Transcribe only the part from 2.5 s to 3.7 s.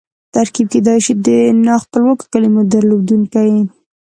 درلودونکی يي.